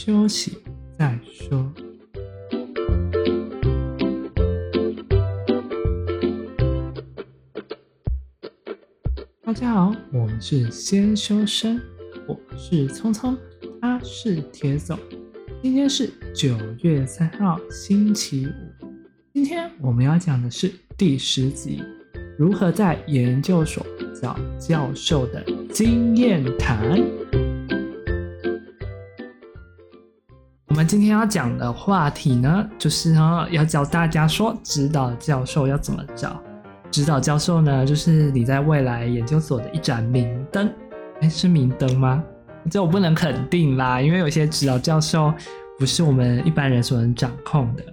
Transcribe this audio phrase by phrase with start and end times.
[0.00, 0.56] 休息
[0.96, 1.72] 再说。
[9.42, 11.80] 大家好，我们是先修身，
[12.28, 13.36] 我是聪聪，
[13.80, 14.96] 他是铁总。
[15.64, 18.88] 今天是九月三号，星期五。
[19.34, 21.82] 今天我们要讲的是第十集，
[22.38, 23.84] 如何在研究所
[24.22, 27.27] 找教授的经验谈。
[30.88, 36.42] 今天要讲的话题呢，就是呢要教大家说指导教授要怎么找。
[36.90, 40.72] 指导教授呢，就是你在未来研究所的一盏明灯。
[41.20, 42.24] 哎，是明灯吗？
[42.70, 45.30] 这我不能肯定啦，因为有些指导教授
[45.78, 47.84] 不是我们一般人所能掌控的。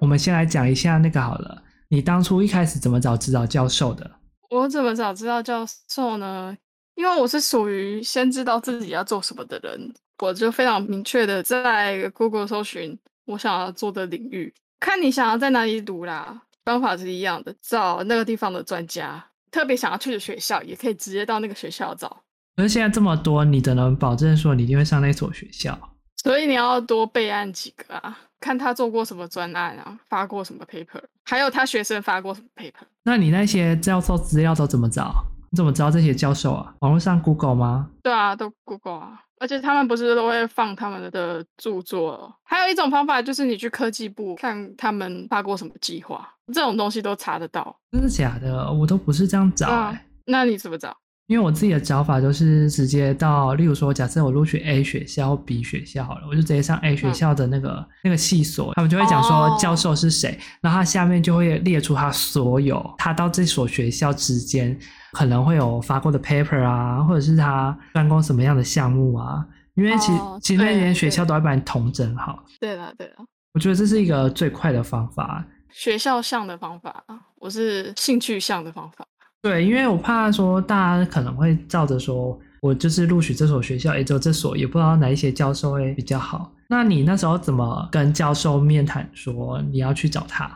[0.00, 4.10] 我们先来讲一下那个好了，你当初一开始怎么找指导教授的？
[4.50, 6.56] 我怎么找指导教授呢？
[6.96, 9.94] 因为我是属于先知道自己要做什么的人。
[10.20, 22.22] 我就非常明确的在 Google 搜寻我想要做的领域，看你想要在哪里读啦，方法是一样的，找那个地方的专家，特别想要去的学校，也可以直接到那个学校找。
[22.56, 25.78] 可是现在这么多，你怎能保证说你一定会上那所学校？
[26.22, 32.84] 所以你要多备案几个啊，看他做过什么专案啊，发过什么 paper，还有他学生发过什么 paper。
[33.04, 35.24] 那你那些教授资料都怎么找？
[35.50, 36.74] 你怎么知道这些教授啊？
[36.80, 37.88] 网络上 Google 吗？
[38.02, 39.22] 对啊，都 Google 啊。
[39.40, 47.74] 而且他们不是都会放他们的著作，还有一种方法就是你去科技部看他们发过什么计划，这种东西都查得到。
[47.90, 48.70] 真的假的？
[48.70, 50.02] 我都不是这样找、欸啊。
[50.26, 50.94] 那你怎么找？
[51.30, 64.76] 因为我自己的找法就是直接到，例如说，假设我录取 A 学校、B 学校好了，我就直接上 A 学校的那个、嗯、那个系所，他们就会讲说教授是谁，哦、然后他下面就会列出他所有他到这所学校之间。
[65.12, 69.44] 可能会有发过的 paper 啊，或者是他专攻什么样的项目啊？
[69.74, 72.44] 因为其其实那些学校都会把你统整好。
[72.60, 73.14] 对了对了，
[73.52, 75.44] 我觉得这是一个最快的方法。
[75.68, 77.04] 学校向的方法，
[77.40, 79.04] 我是兴趣向的方法。
[79.42, 86.52] 对，因为我怕说大家可能会照着说，我就是录取这所学校，也只有这所，也不知道哪一些教授会比较好。
[86.68, 90.50] 那你那时候怎么跟教授面谈说你要去找他？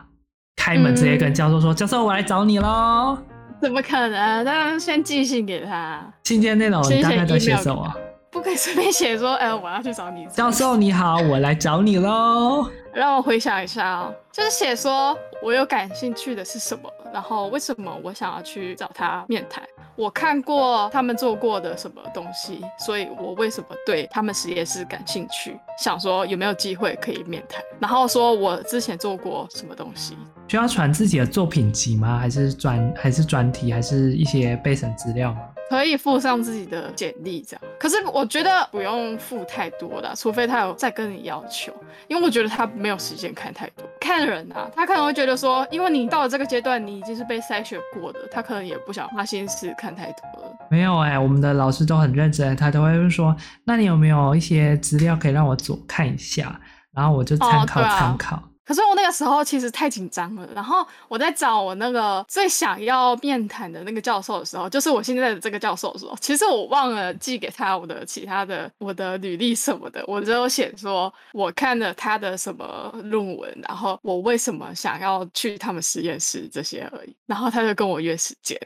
[0.55, 3.17] 开门直接跟教授说：“嗯、教授，我来找你喽。”
[3.61, 4.43] 怎么可能？
[4.45, 6.01] 当然先寄信给他。
[6.23, 7.93] 信件内容你大概都写什么？
[8.35, 10.25] 不可以随便写说，哎、欸，我要去找你。
[10.25, 12.69] 教授你好，我来找你喽。
[12.93, 19.63] 让我回想一下哦，就是写说我有感兴趣的是什么，然后为什么我想要去找他面谈。
[19.95, 25.57] 我看过他们做过的什么东西，所以我为什么对他们实验室感兴趣？
[25.81, 30.17] 想说有没有机会可以面谈，然后说我之前做过什么东西。
[30.49, 32.19] 需要传自己的作品集吗？
[32.19, 35.39] 还是专还是专题，还是一些备审资料吗？
[35.69, 37.61] 可以附上自己的简历这样。
[37.79, 41.73] 可是我觉得不用附太多的，除非他有再跟你要求，
[42.07, 43.85] 因为我觉得他没有时间看太多。
[43.99, 50.51] 看人啊，他可能会觉得说，因为你到了这个阶段，你已经是被筛选过的，他可能也不想花心思看太多了。
[50.69, 56.59] 没有哎、欸，我们的老师都很认真，他都会说，那你有没有一些资料可以让我左看一下，
[56.93, 58.35] 然后我就参考参考。
[58.35, 78.59] 哦可是我那个时候其实太紧张了，然后我在找我那个最想要面谈的那个教授的时候，就是我现在的这个教授的时候，其实我忘了寄给他我的其他的我的履历什么的，我只有写说我看了他的什么论文，然后我为什么想要去他们实验室这些而已，然后他就跟我约时间，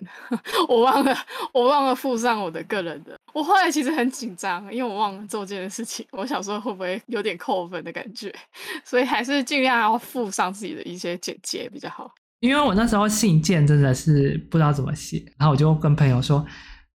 [0.70, 1.14] 我忘了
[1.52, 8.34] 我忘了附上我的个人的，我后来其实很紧张，因为我忘了做这件事情，我想说会不会有点扣分的感觉，
[8.86, 9.89] 所以还是尽量。
[9.92, 16.46] 要附上自己的一些简介比较好，因为我那时候信件真的是不知道怎么写，然后我就跟朋友说：“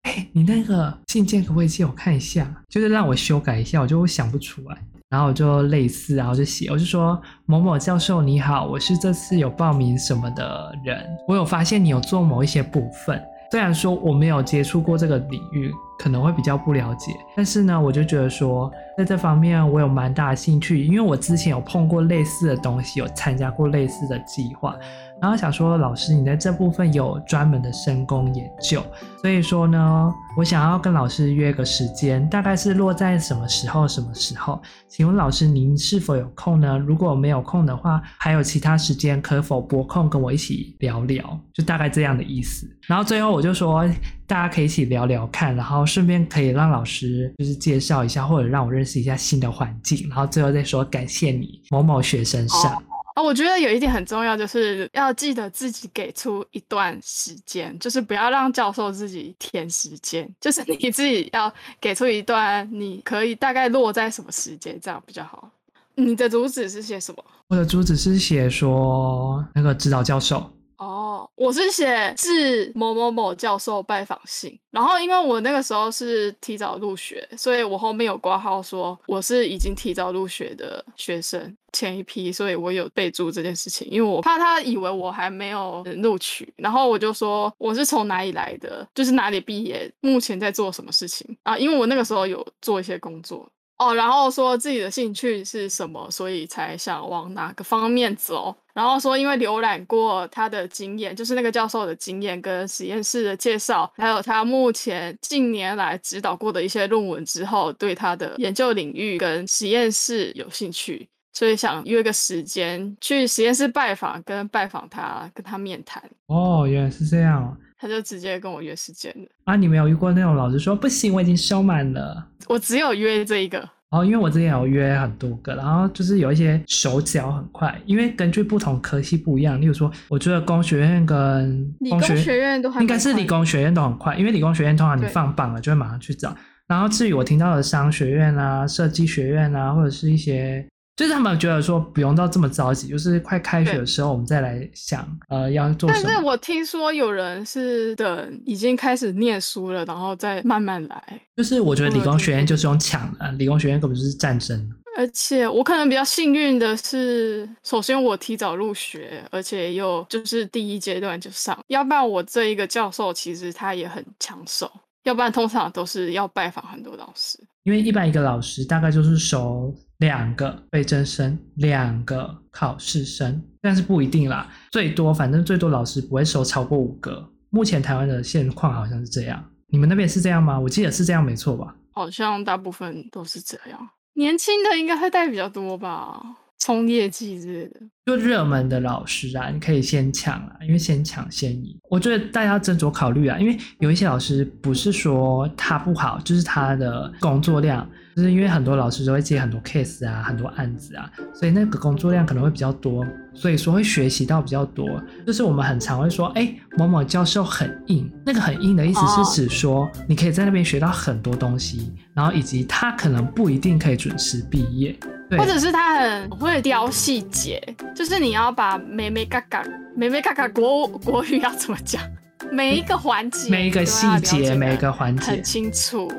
[0.02, 2.48] 哎、你那个信件可不可以借我看一下？
[2.68, 4.78] 就是让我修改一下，我就想不出来。”
[5.10, 15.70] 然后我就类似，然后就写，我就说：“某某教授你好，我是这次有报名什么的人，我有发现你有做某一些部分，虽然说我没有接触过这个领域。”
[16.02, 18.68] 可能会比较不了解，但是呢，我就觉得说，
[18.98, 24.76] 在这方面我有蛮大的兴趣，因为我之前有碰过类似的东西，有参加过类似的计划。
[25.22, 28.82] 然后想说，老师，你在这部分有专门的深工研究，
[29.20, 33.86] 所以说呢，我想要跟老师约个时间，大概是落在什么时候？
[33.86, 34.60] 什么时候？
[34.88, 36.76] 请问老师，您是否有空呢？
[36.76, 41.38] 如果没有空的话，还有其他时间，可否拨空跟我一起聊聊？
[41.54, 42.68] 就大概这样的意思。
[42.88, 43.88] 然后最后我就说，
[44.26, 50.08] 大家可以一起聊聊看，然后顺便可以让老师就是介绍一下，或者让我认识一下新的环境。
[50.08, 52.82] 然后最后再说，感谢你某某学生上。
[53.14, 65.50] 啊，我觉得有一点很重要，就是要记得自己给出一段时间，就是不要让教授自己填时间，就是你自己要给出一段，你可以大概落在什么时间，这样比较好。
[65.94, 67.22] 你的主旨是写什么？
[67.48, 70.50] 我的主旨是写说那个指导教授。
[70.82, 93.48] 哦，我是写致某某某教授拜访信，然后因为我那个时候是提早入学，所以我后面有挂号说我是已经提早入学的学生前一批，所以我有备注这件事情，因为我怕他以为我还没有录取，然后我就说我是从哪里来的，就是哪里毕业，目前在做什么事情啊，因为我那个时候有做一些工作。
[93.82, 98.54] 哦，然后说自己的兴趣是什么，所以才想往哪个方面走。
[98.72, 116.02] 然后说，因为浏览过他的经验，就是那个教授的经验跟实验室的介绍，还有他目前近年来指导过的一些论文之后，对他的研究领域跟实验室有兴趣，所以想约个时间去实验室拜访，跟拜访他，跟他面谈。
[116.28, 117.54] 哦，原来是这样。
[117.82, 119.56] 他就直接跟我约时间了啊！
[119.56, 122.24] 你没有遇过那种老师说不行，我已经收满了。
[122.46, 129.60] 我只有约这一个哦，因为我之前有约很多个，然后就是有一些手脚很快，因为根据不同科系不一样。
[129.60, 136.32] 例如说，我觉得工学院跟理工学院都很快，应该是理工学院都很快，因为理工学院通常你放榜了就会马上去找。
[136.68, 140.64] 然后至于我听到的商学院啊、设计学院啊，或者是一些。
[141.02, 146.02] 就是他们觉得说不用到这么着急，就是快开学的时候我们再来想，呃，要做什么。
[146.04, 151.20] 但是我听说有人是等已经开始念书了，然后再慢慢来。
[151.36, 154.72] 就是我觉得理工学院就是用抢的，理工学院根本就是战争。
[154.96, 164.70] 而且我可能比较幸运的是，首先我提早入学，而且又就是第一阶段就上，要不然我这一个教授其实他也很抢手，
[165.02, 167.40] 要不然通常都是要拜访很多老师。
[167.64, 169.74] 因为一般一个老师大概就是收。
[170.02, 174.50] 两个被增生，两个考试生，但是不一定啦。
[174.72, 177.24] 最多，反正最多老师不会收超过五个。
[177.50, 180.58] 目前台湾的现况好像是这样，你们那边是这样吗？
[180.58, 181.72] 我记得是这样，没错吧？
[181.92, 183.90] 好像大部分都是这样。
[184.14, 186.20] 年轻的应该会带比较多吧，
[186.58, 187.80] 冲业绩之类的。
[188.04, 191.78] 就热门的老师啊，你可以先抢啊，因为先抢先赢。
[191.88, 197.88] 我觉得大家要斟酌考虑啊，因为有一些老师不是说他不好，就是他的工作量。
[198.14, 205.02] 就是因为很多老师都会接很多 case 啊，很多案子啊，所以那个工作量可能会比较多，所以说会学习到比较多。
[205.26, 214.94] 就是我们很常会说，哎，某某教授很硬，那个很硬的意思是指说，你可以在那边学到很多东西，然后以及他可能不一定可以准时毕业，
[215.30, 217.62] 对，或者是他很会雕细节，
[217.94, 219.64] 就是你要把眉眉嘎嘎、
[219.96, 222.02] 眉眉嘎嘎国国语要怎么讲？
[222.50, 226.12] 每一个环节，每一个细节，每一个环节很清楚。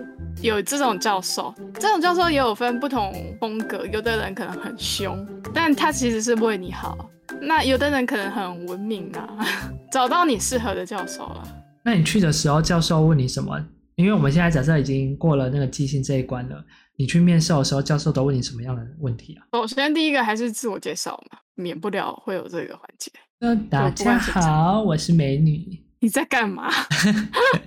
[0.44, 3.86] 有这种教授，这种教授也有分不同风格。
[3.88, 7.10] 有的人可能很凶，但他其实是为你好。
[7.42, 9.38] 那有的人可能很文明啊，
[9.90, 11.48] 找到你适合的教授了。
[11.82, 13.58] 那你去的时候，教授问你什么？
[13.96, 16.62] 因为我们现在假设已经过了那个寄信这一关了，
[16.98, 19.48] 你去面试的时候，教授都问你什么样的问题啊？
[19.54, 23.10] 首先第一个还是自我介绍嘛，免不了会有这个环节。
[23.40, 25.82] 那，大家好，我是美女。
[26.02, 26.70] 你在干嘛？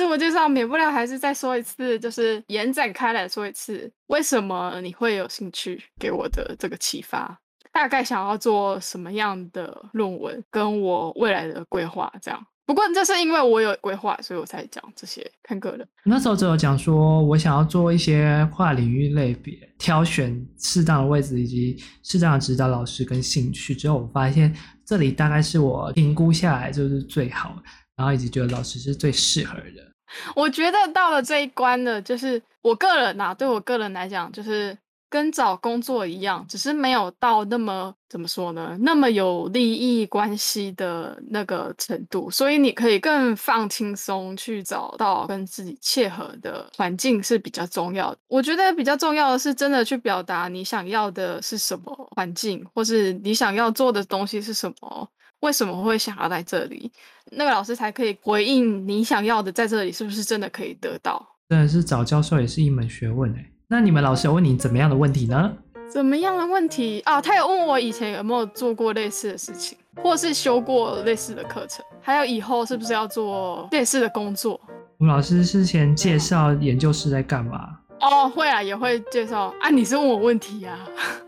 [0.00, 5.78] 自我介绍免不了还是再说一次，就是延展开来说一次，为什么你会有兴趣？
[5.98, 7.38] 给我的这个启发，
[7.70, 12.46] 大概想要做什么样的论文，跟我未来的规划这样。
[12.64, 15.86] 不过这是因为我有规划，所以我才讲这些，看个人。
[16.06, 23.74] 那时候只有讲说我想要做一些跨领域类别，挑选适当的位置以及适当的指导老师跟兴趣。
[23.74, 27.54] 之后我发现这里大概是我评估下来就是最好。
[27.96, 29.89] 然后以及觉得老师是最适合的。
[30.34, 34.76] 我觉得到了这一关呢，就是我个人呐、对我个人来讲，就是
[35.08, 42.30] 跟找工作一样，只是没有到那么怎么说呢，那么有利益关系的那个程度。
[42.30, 48.18] 所以你可以更放轻松去找到跟自己切合的环境是比较重要的。
[48.28, 55.08] 我觉得比较重要的是真的去表达你想要的是什么环境，或是你想要做的东西是什么。
[55.40, 56.90] 为什么会想要在这里？
[57.32, 61.24] 那个老师才可以回应你想要的，在这里是不是真的可以得到？
[61.48, 63.44] 真的是找教授也是一门学问哎。
[63.68, 65.52] 那你们老师有问你怎么样的问题呢？
[65.88, 67.20] 怎么样的问题啊？
[67.20, 74.60] 他有问我以前有没有做过类似的事情，或是修过类似的课程，还有以后是不是要做类似的工作？
[74.98, 77.78] 我们老师之前介绍研究室在干嘛？
[78.00, 79.70] 哦，会啊，也会介绍啊。
[79.70, 80.78] 你是问我问题啊？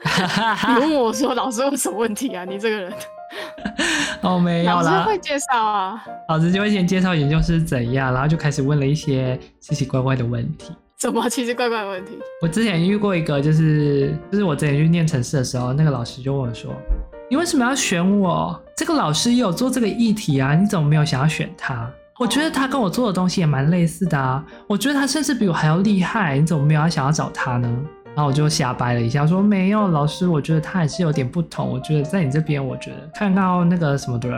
[0.68, 2.44] 你问我说老师问什么问题啊？
[2.44, 2.92] 你这个人。
[4.22, 4.82] 哦，没有啦。
[4.82, 10.72] 老师会介绍啊，老师就会先介绍研究是怎样，然后就开始问了一些奇奇怪怪的问题。
[11.00, 12.12] 什么奇奇怪怪的问题？
[12.40, 16.72] 我之前遇过一个，就是就是我之前去念城市的时候，那个老师就问我说
[17.28, 18.56] ：“你为什么要选我？
[18.76, 21.90] 这个老师也有做这个议题啊，你怎么没有想要选他？
[22.20, 27.68] 我觉得他跟我做的东西也蛮类似的啊，我觉得他甚至比我还要厉害，你怎么没有要想要找他呢？
[28.14, 31.68] 然后我就瞎掰了一下，说没有，老师，我觉得他还是有点不同。
[31.68, 34.28] 我觉得在你这边，我觉得看到那个什么的，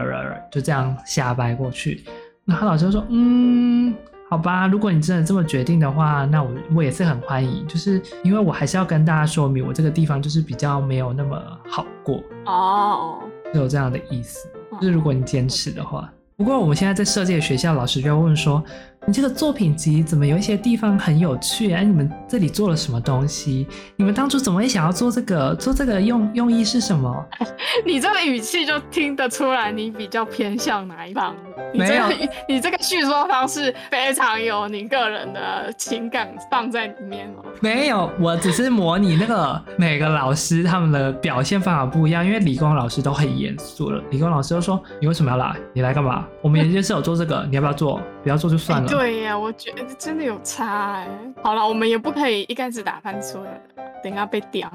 [0.50, 2.04] 就这样瞎掰过去。
[2.45, 3.95] 然后老师就说，嗯。
[4.31, 7.64] 好吧，如果你真的这么决定的话，那我我也是很欢迎。
[7.69, 13.19] 就是因为我还是要跟大家说明，我这个地方就是比较没有那么好过哦，
[13.52, 14.49] 是有这样的意思。
[14.81, 18.64] 就是如果你坚持的话，不过我们现在在设计的学校，老师就要问说。
[19.06, 21.70] 你这个作品集怎么有一些地方很有趣？
[21.75, 23.66] 哎，你们这里做了什么东西？
[23.96, 25.54] 你们当初怎么会想要做这个？
[25.56, 27.14] 做这个用用意是什么？
[27.84, 31.34] 你这个语气就听得出来，你比较偏向哪一方？
[31.75, 32.04] 没有，
[32.49, 37.44] 你这个叙说方式非常有你个人的情感放在里面哦。
[37.61, 44.02] 没有，我只是模拟那个每个老师他们的表现方法不一样，因为理工老师都很严肃了。
[44.11, 45.54] 理工老师就说：“你为什么要来？
[45.75, 46.25] 你来干嘛？
[46.40, 48.00] 我们研究室有做这个，你要不要做？
[48.25, 51.09] 不要做就算了。”对呀，我觉得真的有差哎。
[51.40, 53.61] 好了，我们也不可以一竿子打翻所有人，
[54.02, 54.69] 等下被刁。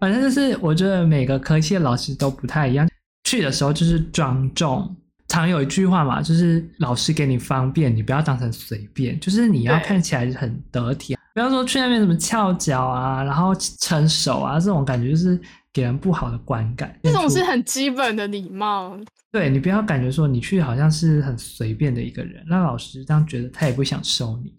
[0.00, 2.88] 反正就是，我觉得每个科系的老师都不太一样。
[3.24, 4.94] 去的时候就是庄重，
[5.28, 11.16] 常有一句话嘛，就是老师给你方便，你不要当成随便，就是你要看起来很得体。
[11.32, 15.40] 不要说去那边什么翘脚啊，然后撑手啊，这种感觉就是
[15.74, 16.98] 给人不好的观感。
[17.02, 18.96] 这种是很基本的礼貌。
[19.30, 24.54] 对，你不要感觉说你去好像是很随便的一个人，那老师这样觉得他也不想收你。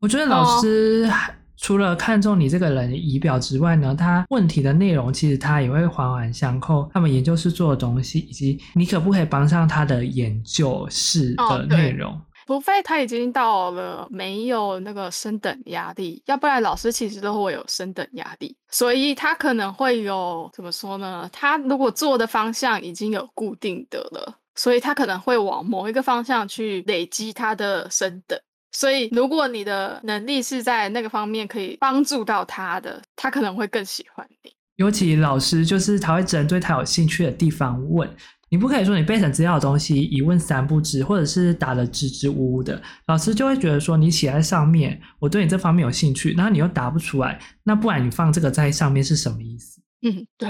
[0.00, 1.08] 我觉得老师
[1.56, 12.12] 除了看重你这个人的仪表之外呢，他问题的内容其实他也会环环相扣，他们研究室做的东西，以及你可不可以帮上他的研究室的内容。
[12.12, 21.28] 哦除非他已经到了没有那个升等压力，要不然老师其实都会有升等压力，所以他可能会有怎么说呢？
[21.30, 28.40] 他如果做的方向已经有固定的了，所以他可能会往某一个方向去累积他的升等。
[28.72, 34.50] 所以如果你的能力是在那个方面可以帮助到他的，他可能会更喜欢你。
[34.76, 38.08] 尤其老师就是他会针对他有兴趣的地方问。
[38.50, 49.80] 你不可以说你背成资料的东西一问三不知，或者是答得支支吾吾的，老师就会觉得说你写在上面，我对你这方面有兴趣，然后你又答不出来，那不然你放这个在上面是什么意思？
[50.02, 50.48] 嗯，对。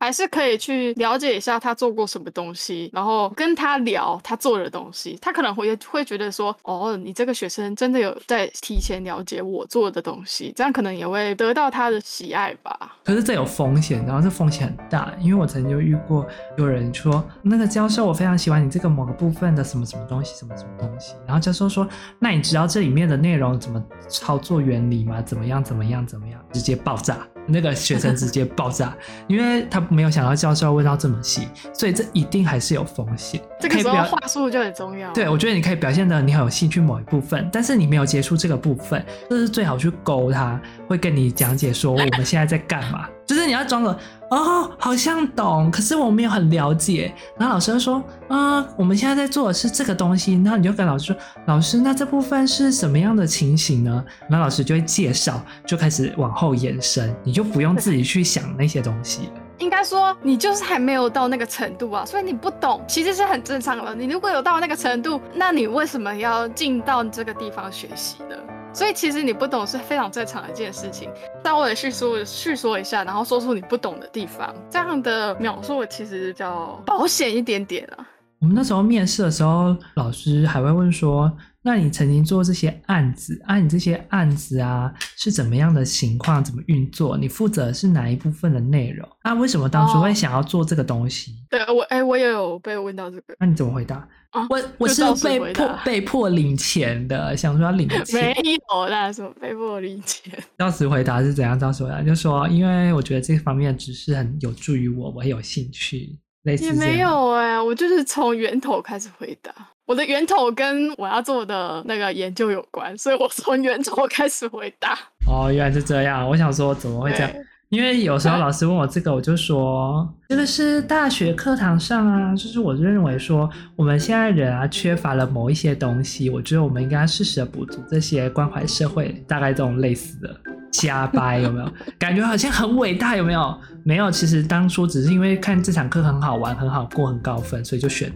[0.00, 12.96] 还是可以去了解一下他做过什么东西，然后跟他聊他做的东西，他可能会会觉得说，哦，你这个学生真的有在提前了解我做的东西，这样可能也会得到他的喜爱吧。
[13.04, 16.26] 可是这有风险，然后这风险很大，因为我曾经遇过
[16.56, 21.86] 有人说，那个教授我非常喜欢你这个某个部分的什么什么东西，什么什么东西，然后教授说，
[22.18, 25.20] 那你知道这里面的内容怎么操作原理吗？
[25.20, 25.62] 怎么样？
[25.62, 26.06] 怎么样？
[26.06, 26.40] 怎么样？
[26.52, 27.18] 直接爆炸。
[27.50, 28.94] 那个学生直接爆炸，
[29.26, 33.40] 因为他没有想到教授问到这么细，所以这一定还是有风险。
[33.60, 35.12] 这个时候话术就很重要。
[35.12, 43.08] 对，我觉得你可以表现的你很有兴趣某一部分，但是你没有接触这个部分，就是最好去勾他，会跟你讲解说 我们现在在干嘛。
[43.30, 43.96] 就是你要装个
[44.28, 47.14] 哦，好像懂，可是我没有很了解。
[47.38, 50.34] 然后老师就说啊、我们现在在做的是这个东西。
[50.42, 54.04] 然后你就跟老师说，老师，那这部分是什么样的情形呢？
[54.28, 59.30] 然后老师就会介绍，就开始往后延伸，你就不用自己去想那些东西。
[59.58, 63.94] 应该说，你就是还没有到那个程度啊，所以你不懂，其实是很正常的。
[63.94, 68.36] 你如果有到那个程度，那你为什么要进到这个地方学习呢？
[68.72, 71.10] 所以其实你不懂是非常正常的一件事情。
[71.44, 78.06] 稍微叙述叙说一下，然后说出你不懂的地方，这样的描述其实比较保险一点点啊。
[78.38, 81.30] 我们那时候面试的时候，老师还会问说
[81.62, 87.18] ：“那你曾经做这些案子，啊，你这些案子啊是怎么样的情况，怎么运作？
[87.18, 89.06] 你负责是哪一部分的内容？
[89.20, 93.36] 啊，为什么当初会想要做这个东西？”哦、对我，哎、欸，我也有被问到这个。
[93.38, 94.08] 那你怎么回答？
[94.30, 98.32] 啊、我我是被迫被迫领钱的，想说要领 钱。
[98.32, 98.34] 没
[98.72, 100.32] 有啦，什么被迫领钱？
[100.56, 101.58] 当时回答是怎样？
[101.58, 109.52] 当时回答就说：“因为我觉得这方面的知识很有助于我，我很有兴趣。”也没有哎、欸，我就是从源头开始回答。
[109.86, 114.96] 我的源头跟我要做的那个研究有关，所以我从源头开始回答。
[115.26, 116.28] 哦，原来是这样。
[116.28, 117.30] 我想说怎么会这样？
[117.70, 130.40] 因为有时候老师问我这个，我就说这个是大学课堂上啊，就是我认为说我们现在人啊缺乏了某一些东西，我觉得我们应该适时的补足这些关怀社会，大概这种类似的。
[130.72, 131.72] 瞎掰，有没有？
[131.98, 133.58] 感觉好像很伟大，有没有？
[133.82, 138.12] 没有，其实当初只是因为看这场课很好玩，很好过，很高分，所以就选。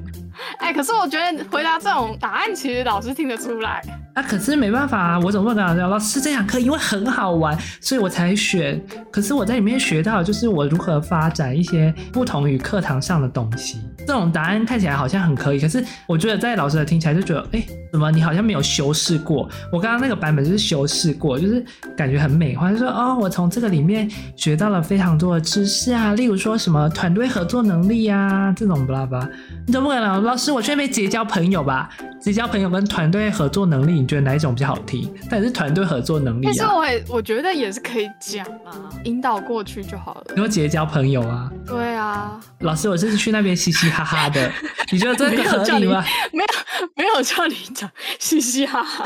[0.58, 3.80] 哎、欸，可是我觉得回答这种答案，其实老师听得出来。
[4.14, 5.88] 啊，可是没办法啊，我怎么会跟老师讲？
[5.88, 8.80] 老师这堂课因为很好玩，所以我才选。
[9.10, 13.78] 可是我在里面学到就是我如何发展一些不同于课堂上的东西。
[14.00, 19.48] 这种答案看起来好像很可以，可是我觉得在老师的听起来就觉得，哎、欸，怎么你好像没有修饰过？
[19.72, 21.64] 我刚刚那个版本就是修饰过，就是
[21.96, 29.30] 感觉很美化，就说哦，我从这个里面学到了非常多的知识啊，例如说什么团队合作能力啊，这种巴拉巴拉。
[29.66, 30.22] 你怎么可能？
[30.24, 31.88] 老师，我却没结交朋友吧？
[32.20, 35.08] 结交朋友跟团队合作能力，你觉得哪一种比较好听？
[35.30, 36.52] 但是团队合作能力啊。
[36.52, 38.74] 其实我也我觉得也是可以讲啊，
[39.04, 40.24] 引导过去就好了。
[40.30, 41.50] 你说结交朋友啊？
[41.66, 42.40] 对啊。
[42.60, 44.50] 老师，我是去那边嘻嘻哈哈的，
[44.90, 46.04] 你觉得这个合理吗？
[46.32, 49.04] 没有，没有叫你讲嘻嘻哈哈。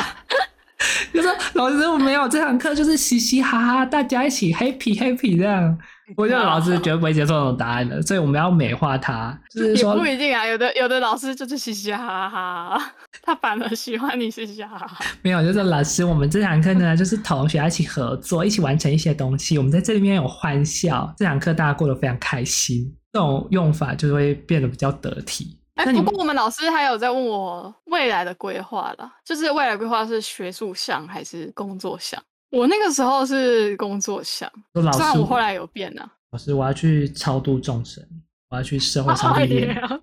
[1.13, 5.77] 就说老师，我没有这堂课，就是嘻嘻哈哈，大家一起 happy happy 这样。
[6.17, 9.39] 我觉得老师绝对不会接受这种答案的，所以我们要美化他。
[9.55, 14.99] 就是说，也不一定啊，有的有的老师就是嘻嘻哈哈， 他反而喜欢你嘻嘻哈哈。
[15.21, 19.59] 没有，就是老师，我们这堂课呢，就是同学一起合作，一起完成一些东西。
[19.59, 22.95] 我们在这里面有欢笑，这堂课大家过得非常开心。
[23.13, 25.59] 这种用法就会变得比较得体。
[25.79, 32.21] 哎、欸，不过我们老师还有在问我未来的规划啦，就是未来规划是学术向还是工作向？
[32.51, 36.03] 我那个时候是工作向，虽然我后来有变呢。
[36.33, 38.05] 老师，我要去超度众生，
[38.51, 39.77] 我要去社会上历练。
[39.77, 40.01] 啊、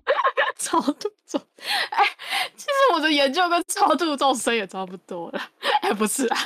[0.56, 1.38] 超度众，
[1.90, 2.04] 哎，
[2.56, 5.40] 其实我的研究跟超度众生也差不多了。
[5.82, 6.38] 哎，不是啊。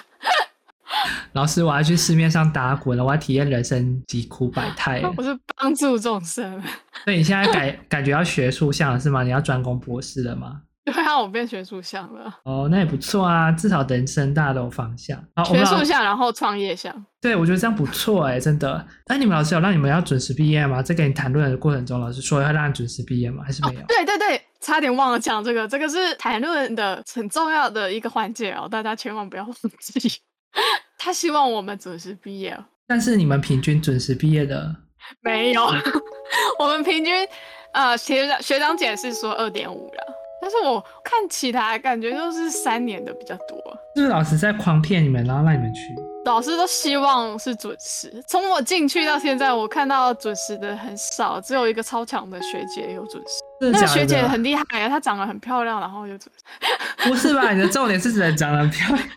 [1.32, 5.02] 老师，我要去市面上打滚了，我要体验人生疾苦百态。
[5.16, 6.60] 我是帮助众生。
[7.04, 9.22] 所以你现在感 感觉要学术向了是吗？
[9.22, 10.62] 你要专攻博士了吗？
[10.82, 12.34] 对啊，我变学术向了。
[12.44, 15.16] 哦，那也不错啊，至少人生大家都有方向。
[15.44, 16.92] 学术向，然后创业向。
[17.20, 18.84] 对，我觉得这样不错哎，真的。
[19.06, 20.82] 那你们老师有让你们要准时毕业吗？
[20.82, 23.44] 在跟你谈论的过程中，老师说要让你准时毕业吗？
[23.44, 23.80] 还是没有？
[23.80, 30.20] 哦，对对对，差点忘了讲这个，这个是谈论的很重要的一个环节哦，大家千万不要忘记。
[30.98, 34.74] 他希望我们准时毕业，但是你们平均准时毕业的
[35.22, 35.66] 没有？
[36.58, 37.26] 我们平均
[37.72, 40.14] 呃，学长学长姐是说二点五了。
[40.42, 43.58] 但是我看其他感觉都是三年的比较多，
[43.94, 45.94] 就是老师在诓骗你们，然后让你们去。
[46.24, 53.42] 老师都希望是准时，从我进去到现在，我看到准时的很少，只有一个超强的学姐有准时。
[53.60, 56.42] 那个学姐很厉害啊，她长得很漂亮，然后又准时。
[57.06, 57.52] 不是吧？
[57.52, 59.08] 你的重点是人长得很漂亮。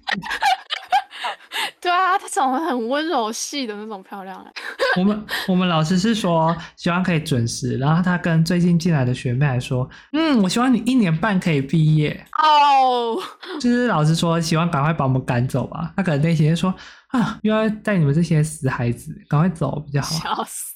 [1.80, 4.46] 对啊，她长得很温柔系的那种漂亮。
[4.98, 12.26] 我们我们老师是说希望可以准时，然后他跟最近进来的学妹还说，嗯，我希望你一年半可以毕业。
[12.42, 13.18] 哦，
[13.62, 15.94] 就是老师说希望赶快把我们赶走吧。
[15.96, 16.74] 他可能内心说
[17.10, 20.10] 啊，又要带你们这些死孩子赶快走比较好。
[20.20, 20.74] 笑死！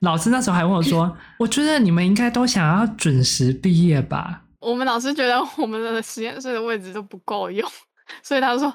[0.00, 4.42] 老师那时候还问我说，我觉得你们应该都想要准时毕业吧？
[4.60, 7.68] 我们老师觉得我们的实验室的位置都不够用，
[8.22, 8.72] 所以他说。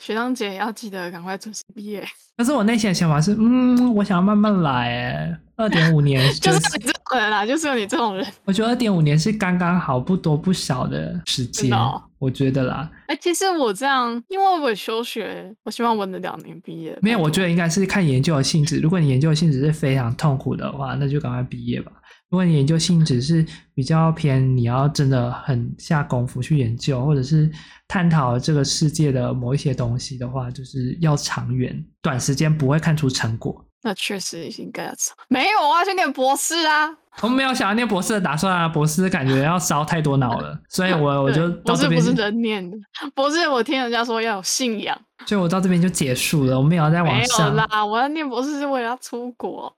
[0.00, 2.02] 学长姐要记得赶快准时毕业。
[2.36, 5.38] 可是我内心的想法是，嗯，我想要慢慢来。
[5.56, 8.26] 二点五年、 就是、就是你这种人啦，就是有你这种人。
[8.46, 11.70] 我觉得二点五年是刚刚好，不多不少的时间。
[11.70, 12.90] 哦、我觉得啦。
[13.08, 16.98] 哎、欸，其实我这样，因为我休学，我希望我能两年毕业。
[17.02, 18.80] 没有，我觉得应该是看研究的性质。
[18.80, 21.92] 如果你研究的性质是非常痛苦的话，那就赶快毕业吧。
[22.30, 27.50] 如果你研究性质是比较偏，你要真的很下功夫去研究，或者是
[27.88, 33.64] 探讨这个世界的某一些东西的话，就是要长远，短时间不会看出成果。
[33.82, 35.16] 那确实应该要长。
[35.28, 36.88] 没有，啊去念博士啊！
[37.22, 42.00] 我没有想要念博士的打算啊，博士感觉要烧太多脑了， 所以我我就到这边。
[42.00, 42.76] 博士不是人念的，
[43.14, 44.96] 博士我听人家说要有信仰。
[45.26, 47.52] 所以我到这边就结束了，我没有再往上。
[47.52, 49.70] 没有啦，我要念博士是为了要出国。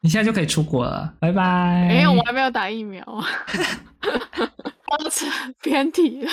[0.00, 1.86] 你现在就可以出国了，拜拜。
[1.86, 3.00] 没有，我还没有打疫苗。
[4.90, 5.24] 我扯
[5.62, 6.30] 偏题了。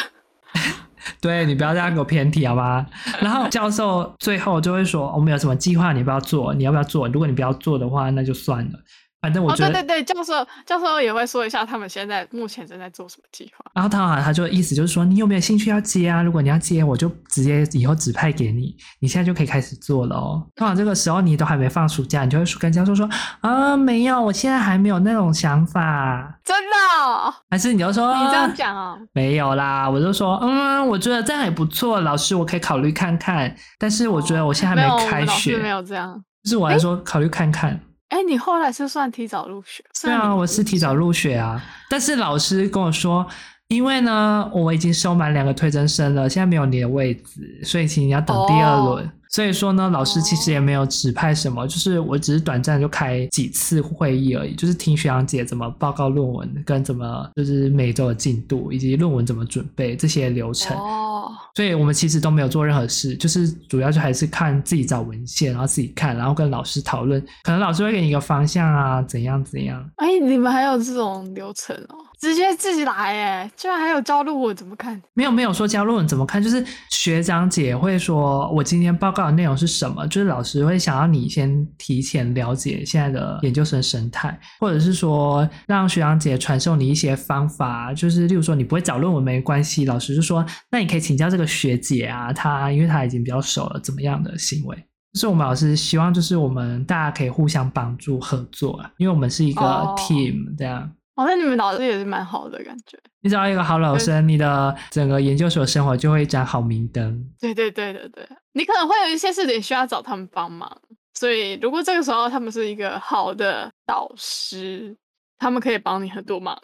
[1.21, 2.83] 对，你不要这样给我偏题好吗？
[3.21, 7.07] 然后教授最后就会说，我们有什么计划，你不要做，你要不要做？
[7.09, 8.79] 如果你不要做的话，那就算了。
[9.21, 10.33] 反正我觉得，哦、对对对，教授
[10.65, 13.65] 教授也会说一下他们现在目前正在做什么计划。
[13.73, 16.21] 然后他好像他就意思就是说，你有没有兴趣要接啊？
[16.21, 20.45] 如果你要接，我就直接以后指派给你，你现在就可以开始做了哦。
[20.55, 23.09] 通常这个时候你都还没放暑假，你就会跟教授说
[23.41, 26.39] 啊，没有，我现在还没有那种想法。
[26.43, 27.33] 真的、哦？
[27.49, 28.99] 还是你就说你这样讲哦？
[29.13, 33.55] 没有啦，我就说嗯，我觉得这样也不错，老师我可以考虑看看。
[33.79, 37.79] 但是我觉得我现在还没开学，哦、没有这样，就是我来说考虑看看。
[38.09, 39.83] 哎，你后来是算提早入学？
[40.03, 41.61] 对啊，我是提早入学啊。
[41.89, 43.25] 但是老师跟我说，
[43.67, 49.11] 因为呢，我已经收满两个推甄生了，现在没有你的位置，所以请你要等第二轮。
[49.35, 60.77] 哦，所以说呢，老师其实也没有指派什么，哦、就是我只是短暂就开几次会议而已，就是听学长姐怎么报告论文，跟怎么就是每周的进度，以及论文怎么准备这些流程。
[60.77, 69.83] 哦，所以我们其实都没有做任何事，就是主要就还是看自己找文献，然后自己看，然后跟老师讨论，可能老师会给你一个方向啊，怎样怎样。
[69.97, 71.95] 哎，你们还有这种流程哦？
[72.17, 74.99] 直接自己来哎，居然还有教论文怎么看？
[75.13, 94.75] 没有没有说教论文怎么看，就是学长姐会说，我今天报告的内容是什么，就是老师会想要你先提前了解现在的研究生生态，或者是说让学长姐传授你一些方法，就是例如说你不会找论文没关系，老师就说那你可以请教这个学姐啊，她因为她已经比较熟了，怎么样的行为，
[95.13, 99.61] 就是我们老师希望就是我们大家可以互相帮助合作，因为我们是一个
[99.97, 100.91] team 这样。
[101.15, 101.25] Oh.
[101.25, 102.99] 哦，那你们老师也是蛮好的感觉。
[103.21, 107.25] 你找到一个好老师，你的整个研究所生活就会一盏好明灯。
[107.39, 110.69] 对对对对对，你可能会有一些事情需要找他们帮忙，
[111.13, 114.95] 所以如果这个时候他们是一个好的导师，
[115.37, 116.55] 他们可以帮你很多忙。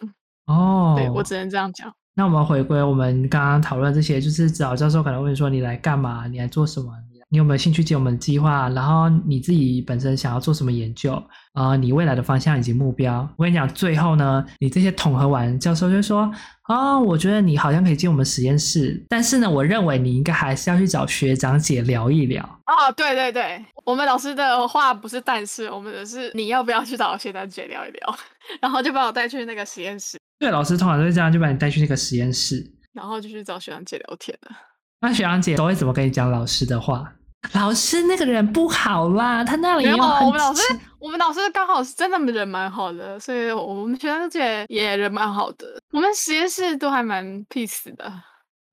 [0.46, 1.92] 哦，对，我只能这样讲。
[2.14, 6.26] 那我们回归我们刚刚讨论这些，就是指导教授可能问说，你来干嘛？
[6.26, 6.92] 你来做什么？
[7.32, 8.68] 你有没有兴趣接我们的计划？
[8.68, 11.14] 然后你自己本身想要做什么研究？
[11.54, 13.26] 啊、呃，你未来的方向以及目标？
[13.38, 16.30] 我跟你讲，最后呢，你这些统合完，教授就说：
[16.64, 22.44] 啊、哦，我觉得你好像可以进我们实验室，但是呢，我认为你应该还是要去找学长姐聊一聊。
[22.66, 28.14] 哦，对对对，我们老师的话不是但是，我们的是你要不要去找学长姐聊一聊？
[28.60, 30.18] 然后就把我带去那个实验室。
[30.38, 34.54] 对，老师通常都是这样，就把你带去那个实验室，然后就去找学长姐聊天了。
[35.00, 37.12] 那学长姐都会怎么跟你讲老师的话？
[37.54, 40.26] 老师那个人不好啦，他那里也有很。
[40.26, 40.62] 我们老师，
[40.98, 45.66] 我们老师刚好是真的人蛮好的，所以我们学生姐也人蛮好的。
[45.90, 48.10] 我们实验室都还蛮 peace 的。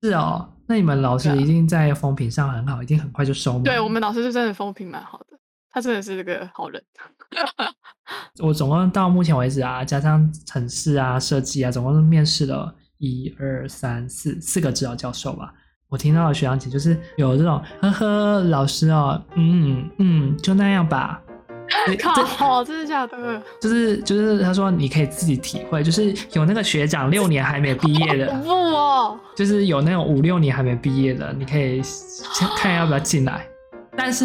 [0.02, 3.62] 是哦，那你们老师一定在风评上很好，一定很快就收了。
[3.64, 5.36] 对，我们老师是真的风评蛮好的，
[5.70, 6.82] 他真的是个好人。
[8.40, 15.52] 我总共到目前为止啊，加上城市啊、设计啊，总共面试了一二三四四个指导教授吧。
[15.90, 21.20] 我听到的学长姐就是有这种呵呵，老师哦，嗯嗯，就那样吧。
[22.36, 23.42] 靠， 真的假的？
[23.60, 33.44] 就是就是，他说你可以自己体会，就是有那个学长六年还没毕业的，不哦，就是有那种五六年还没毕业的，你可以先看要不要进来。
[33.96, 34.24] 但是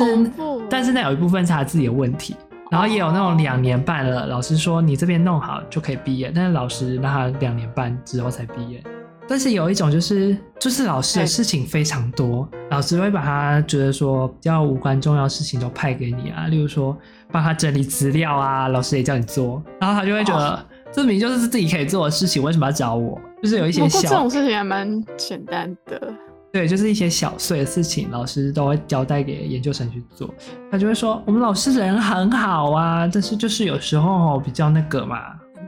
[0.69, 2.35] 但是那有一部分是他自己的问题，
[2.69, 8.83] 然后也有那种两年半了，老师说你这边弄好就可以毕业，但是老师让他两年半之后才毕业。
[9.27, 16.95] 但是有一种就是，就是老师的事情非常多，老师会把他觉得说比较无关重要的事情都派给你啊，例如说
[17.31, 20.59] 帮他整理资料啊，老师也叫你做，然后他就会觉得、哦、
[20.91, 23.19] 这明明就是自己可以做的事情，为什么要找我？
[23.41, 26.13] 就是有一些小这种事情还蛮简单的，
[26.53, 30.31] 对，就是一些小碎的事情，老师都会交代给研究生去做，
[30.71, 35.17] 他就会说我们老师人很好啊，但是就是有时候比较那个嘛。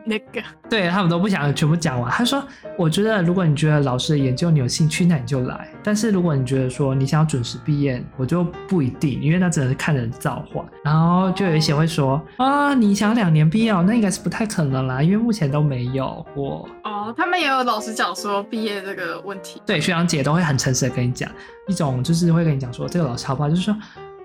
[0.07, 2.09] 那个，对他们都不想全部讲完。
[2.09, 2.41] 他说
[2.79, 5.67] ：“我觉得如果你觉得老师的研究你有兴趣，那你就来。
[5.83, 10.65] 但是如果你觉得说你想要准时毕业，我就不一定，因为那只能是看人造化。
[10.83, 16.67] 然后就有一些会说啊，你想两年毕业，那应该是不太可能啦，因为目前都没有过。
[16.85, 19.61] 哦，他们也有老师讲说毕业这个问题。
[19.65, 21.29] 对，学长姐都会很诚实的跟你讲，
[21.67, 23.75] 一种就是会跟你讲说这个老师好不好，就是说。”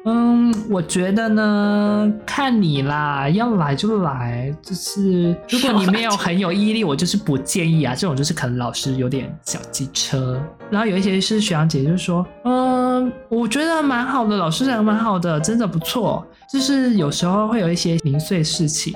[0.04, 4.52] 嗯，我觉得呢，看你啦，要来就来。
[4.60, 7.94] 就是如果你没有很有毅力，我就是不建议啊。
[7.94, 10.42] 这种就是可能老师有点小机车。
[10.70, 16.26] 然后有一些是学长姐，就说，嗯，我觉得蛮好的，老师人蛮好的，真的不错。
[16.52, 18.92] 就是有时候会有一些零碎事情。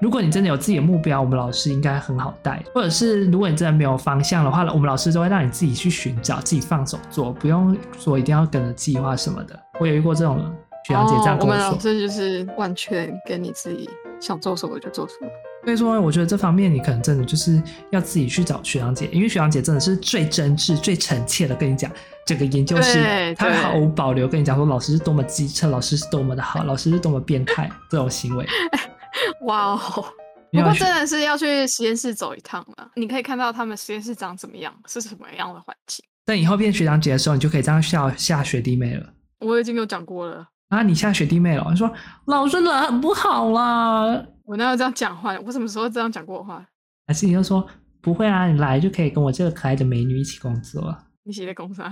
[0.00, 2.62] 如果你真的有自己的目标，我们老师应该很好带。
[2.74, 9.58] 或者是如果你真的没有方向的话，我们老师都会让你自己去寻找，自己放手做，不用说一定要跟着计划什么的。
[9.80, 10.38] 我有遇过这种
[10.86, 11.64] 学长姐这样跟我说。
[11.64, 13.88] 哦，我们老师就是完全跟你自己
[14.20, 15.28] 想做什么就做什么。
[15.64, 21.90] 所以说，我觉得这方面你可能真的就是要自己去找学长姐，因为学长姐真的是最真挚、最诚切的跟你讲
[22.24, 28.46] 整个研究室，他毫无保留跟你讲说老师是多么机车，老师是多么的好，老师是多么变态 这种行为。
[29.44, 30.04] 哇哦！
[30.52, 36.04] 不过真的是要去实验室走一趟了，你可以看到他们实验室长怎么样，是什么样的环境。
[36.24, 39.06] 等以后变学长姐的时候，你就可以这样笑下学弟妹了。
[39.40, 40.82] 我已经有讲过了啊！
[40.82, 41.66] 你像学弟妹了？
[41.70, 41.92] 你说
[42.26, 44.24] 老师人很不好啦。
[44.44, 45.36] 我哪有这样讲话？
[45.44, 46.64] 我什么时候这样讲过话？
[47.06, 47.66] 还是你就说
[48.00, 48.46] 不会啊？
[48.46, 50.96] 你来就可以跟我这个可爱的美女一起工作。
[51.24, 51.84] 你写的工作？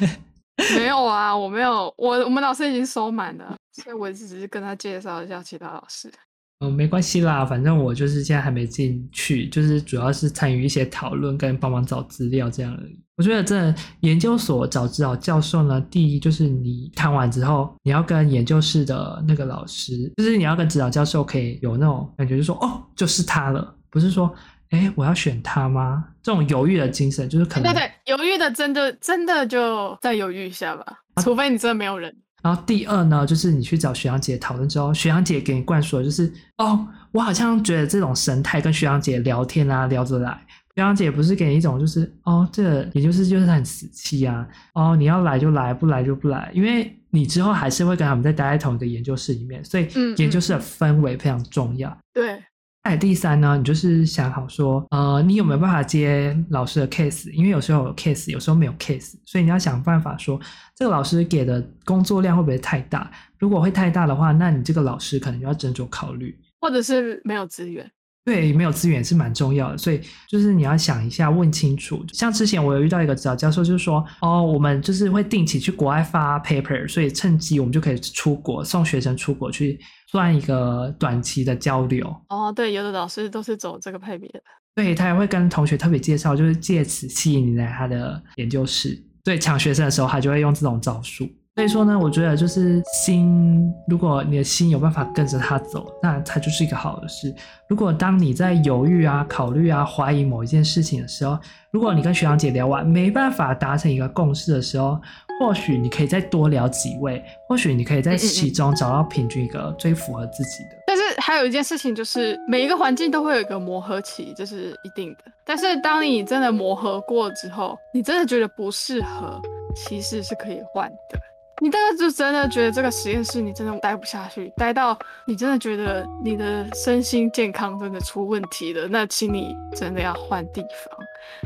[0.76, 1.92] 没有啊，我没有。
[1.98, 6.12] 我我们老师已经收满了，所以我只是跟他介绍一下其他老师。
[6.60, 12.98] 嗯，没关系啦，反正我就是现在还没进去，就是主要是参与一些讨论跟帮忙找资料这样而已。
[13.16, 24.32] 我觉得这研究所找指导教授呢，第一就是你谈完之后，你要跟研究室的那个老师，就是你要跟指导教授可以有那种感觉，就说哦，就是他了，不是说
[24.70, 26.04] 哎，我要选他吗？
[26.22, 30.84] 这种犹豫的精神，就是可能对对，犹豫的真的真的就再犹豫一下吧，
[31.22, 32.16] 除非你真的没有人。
[32.44, 40.30] 然后第二呢，就是你去找学长姐讨论之后，学长姐给你灌输的就是哦，我好像觉得这种神态跟学长姐聊天啊聊得来。
[40.76, 51.88] 学长姐不是给你一种就是哦，这个也就是就是很死气啊，哦，你要来就来，不来就不来，因为你之后还是会跟他们在待在同一个研究室里面，所以研究室的氛围非常重要。
[51.88, 52.44] 嗯嗯、对。
[52.86, 57.30] 那，第三呢，你就是想好说，呃，你有没有办法接老师的 case？
[57.32, 60.38] 因为有时候有 case，有时候没有 case，所以你要想办法说，
[60.76, 63.10] 这个老师给的工作量会不会太大？
[63.38, 67.90] 如果会太大的话，那你这个老师可能就要斟酌考虑，或者是没有资源。
[68.24, 72.02] 对，没有资源是蛮重要的，所以就是你要想一下，问清楚。
[72.12, 79.78] 像之前我有遇到一个指导教授，就是说，哦，我们就是会定期去国外发 paper，所以趁机我们就可以出国送学生出国去
[80.10, 82.06] 算一个短期的交流。
[82.30, 84.42] 哦，对，有的老师都是走这个派别的。
[84.74, 88.98] 对，他也会跟同学特别介绍，就是借此吸引你来他的研究室。
[89.22, 91.28] 对，抢学生的时候，他就会用这种招数。
[91.56, 97.32] 所以说呢，我觉得就是心，如果你的心有办法跟着他走，那它就是一个好的事。
[97.68, 101.38] 如果当你在犹豫啊、考虑啊、怀疑某一件事情的时候，
[101.70, 105.00] 如果你跟学长姐聊完没办法达成一个共识的时候，
[105.38, 110.70] 或许你可以再多聊几位，或许你可以在其中找到平均一个最符合自己的。
[110.88, 115.18] 但是还有一件事情就是，每一个环境都会有一个磨合期，这是一定的。
[115.44, 119.40] 但是当你真的磨合过之后，你真的觉得不适合，
[119.76, 121.20] 其实是可以换的。
[121.60, 130.98] 你大概就真的觉得这个实验室你真的待不下去，待到你真的觉得你的身心健康真的出问题了，那请你真的要换地方。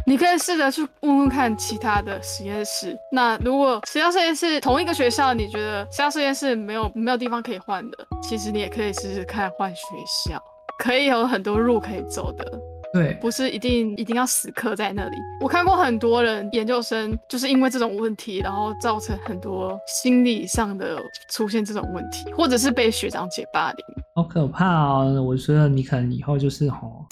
[0.06, 2.96] 你可以试着去问问看其他的实验室。
[3.12, 9.82] 那如果其他实验室同一个学校，你觉得其他实验室没有没有地方可以换的，其实你也可以试试看换学
[10.26, 10.42] 校，
[10.78, 12.44] 可以有很多路可以走的。
[12.92, 15.16] 对，不是一定一定要死磕在那里。
[15.40, 20.98] 我看过很多人研究生就是因为这种问题，然后造成很多心理上的
[21.30, 25.22] 出现这种问题，或者是被学长姐霸凌，好可怕哦！
[25.22, 27.04] 我觉得你可能以后就是吼。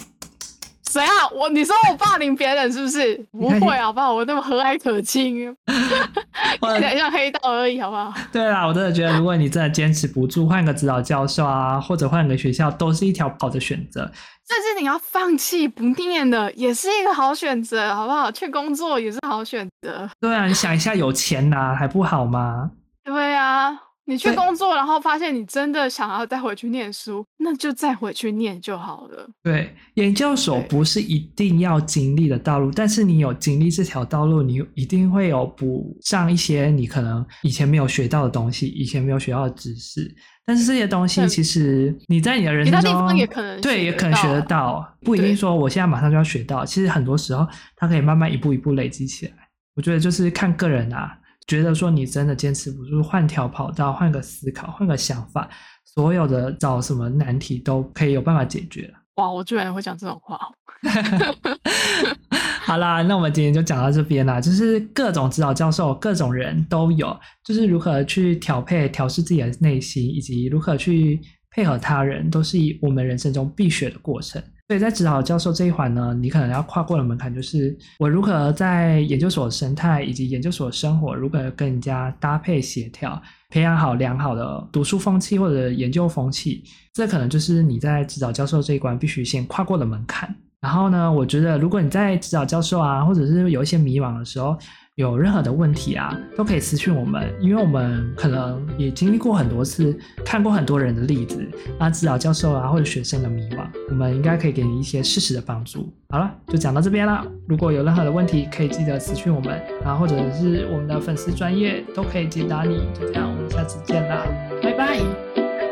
[0.90, 1.10] 谁啊？
[1.34, 3.14] 我你说我霸凌别人是不是？
[3.32, 4.12] 不会好不好？
[4.14, 5.36] 我那么和蔼可亲，
[6.62, 8.12] 有点像黑道而已好不好？
[8.32, 14.10] 对啦，我真的觉得，如果你真的坚持不住，换个指导教授啊，或者换个学校，都是一条好的选择。
[14.48, 18.30] 甚至你要放弃不念的，也是一个好选择，好不好？
[18.30, 20.08] 去工作也是好选择。
[20.20, 22.70] 对啊，你想一下，有钱拿还不好吗？
[23.04, 23.72] 对啊。
[24.08, 29.28] 你去工作，然后发现你真的想要再回去念书，那就再回去念就好了。
[29.42, 40.14] 对，研究所不是一定要经历的道路，但是你有经历这条道路，你一定会有补上一些你可能以前没有学到的东西，以前没有学到的知识。
[40.44, 46.64] 但是这些东西其实你在你的人生中，地方也可能对，也可能学得到，不一定说我现在马上就要学到。
[46.64, 49.32] 其实很多时候，它可以慢慢一步一步累积起来。
[49.74, 51.18] 我觉得就是看个人啊。
[51.46, 55.48] 觉得说你真的坚持不住，换条跑道，换个思考，换个想法，
[55.84, 58.94] 所有的找什么难题都可以有办法解决了。
[59.16, 60.38] 哇，我居然会讲这种话！
[62.66, 64.40] 好啦，那我们今天就讲到这边啦。
[64.40, 74.42] 就是各种指导教授，各种人都有，就是如何去调配、调试自己的内心，以及如何去配合他人，都是我们人生中必学的过程。
[74.68, 90.34] 所以在指导教授这一环呢，你可能要跨过的门槛就是我如何在研究所生态以及研究所生活如何跟人家搭配协调，培养好良好的读书风气或者研究风气，这可能就是你在指导教授这一关必须先跨过的门槛。
[90.60, 94.58] 然后呢，我觉得如果你在指导教授啊，或者是有一些迷茫的时候，
[94.96, 101.46] 有任何的问题啊，都可以私讯我们，因为我们可能也经历过很多次，看过很多人的例子，
[101.78, 105.92] 啊，指导教授啊或者学生的迷茫，我们应该可以给你一些适时的帮助。
[106.08, 107.22] 好了，就讲到这边了。
[107.46, 112.78] 如果有任何的问题，可以记得私讯我们，然后或者是我们的粉丝专业都可以解答你。
[112.98, 114.26] 就这样，我们下次见啦。
[114.62, 114.98] 拜拜，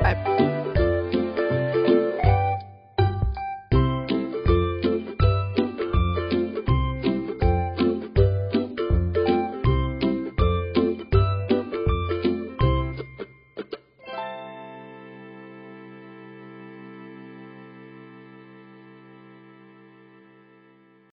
[0.02, 0.53] 拜